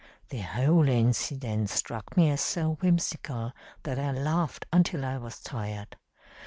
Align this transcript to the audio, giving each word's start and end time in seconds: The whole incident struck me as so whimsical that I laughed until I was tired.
The 0.29 0.39
whole 0.41 0.89
incident 0.89 1.69
struck 1.69 2.17
me 2.17 2.31
as 2.31 2.41
so 2.41 2.71
whimsical 2.81 3.51
that 3.83 3.99
I 3.99 4.11
laughed 4.11 4.65
until 4.73 5.05
I 5.05 5.19
was 5.19 5.39
tired. 5.39 5.95